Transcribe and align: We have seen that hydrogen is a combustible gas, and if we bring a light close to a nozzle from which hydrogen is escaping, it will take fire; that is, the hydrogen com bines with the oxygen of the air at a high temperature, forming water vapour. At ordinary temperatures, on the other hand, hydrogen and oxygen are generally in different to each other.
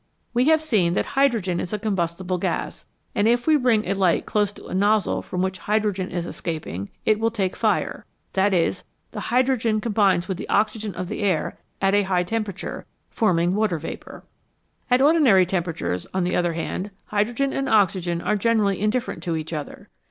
We 0.33 0.45
have 0.45 0.63
seen 0.63 0.95
that 0.95 1.05
hydrogen 1.13 1.59
is 1.59 1.73
a 1.73 1.77
combustible 1.77 2.39
gas, 2.39 2.85
and 3.13 3.27
if 3.27 3.45
we 3.45 3.55
bring 3.55 3.85
a 3.85 3.93
light 3.93 4.25
close 4.25 4.51
to 4.53 4.65
a 4.65 4.73
nozzle 4.73 5.21
from 5.21 5.43
which 5.43 5.59
hydrogen 5.69 6.09
is 6.09 6.25
escaping, 6.25 6.89
it 7.05 7.19
will 7.19 7.29
take 7.29 7.55
fire; 7.55 8.07
that 8.33 8.51
is, 8.51 8.83
the 9.11 9.19
hydrogen 9.29 9.79
com 9.79 9.93
bines 9.93 10.27
with 10.27 10.37
the 10.39 10.49
oxygen 10.49 10.95
of 10.95 11.07
the 11.07 11.19
air 11.21 11.59
at 11.83 11.93
a 11.93 12.01
high 12.01 12.23
temperature, 12.23 12.87
forming 13.11 13.53
water 13.53 13.77
vapour. 13.77 14.23
At 14.89 15.03
ordinary 15.03 15.45
temperatures, 15.45 16.07
on 16.15 16.23
the 16.23 16.35
other 16.35 16.53
hand, 16.53 16.89
hydrogen 17.05 17.53
and 17.53 17.69
oxygen 17.69 18.21
are 18.23 18.35
generally 18.35 18.81
in 18.81 18.89
different 18.89 19.21
to 19.21 19.35
each 19.37 19.53
other. 19.53 19.87